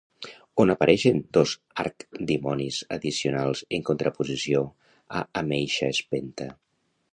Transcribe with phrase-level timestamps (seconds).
[0.61, 1.51] On apareixen dos
[1.83, 4.65] arc-dimonis addicionals en contraposició
[5.21, 6.53] a Ameixa Spenta?